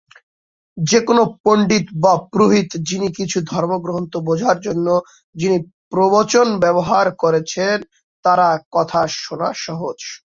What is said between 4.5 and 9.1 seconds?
জন্য যিনি প্রবচন ব্যবহার করছেন তার কথা